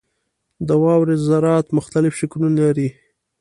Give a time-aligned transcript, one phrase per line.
[0.67, 2.89] •د واورې ذرات مختلف شکلونه لري.